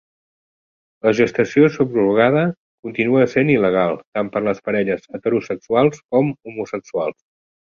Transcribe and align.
La 1.07 1.11
gestació 1.19 1.67
subrogada 1.75 2.41
continua 2.87 3.21
essent 3.27 3.53
il·legal 3.59 4.01
tant 4.01 4.33
per 4.37 4.43
a 4.55 4.57
parelles 4.71 5.07
heterosexuals 5.19 6.05
com 6.17 6.33
homosexuals. 6.51 7.23